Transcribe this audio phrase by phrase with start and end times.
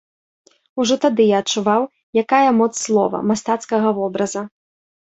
[0.83, 1.83] Ужо тады я адчуваў,
[2.23, 4.41] якая моц слова, мастацкага вобраза.